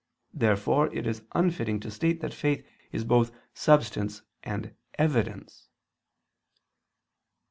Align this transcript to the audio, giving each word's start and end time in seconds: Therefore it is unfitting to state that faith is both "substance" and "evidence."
Therefore 0.33 0.91
it 0.91 1.05
is 1.05 1.21
unfitting 1.35 1.79
to 1.81 1.91
state 1.91 2.21
that 2.21 2.33
faith 2.33 2.65
is 2.91 3.03
both 3.03 3.31
"substance" 3.53 4.23
and 4.41 4.73
"evidence." 4.97 5.69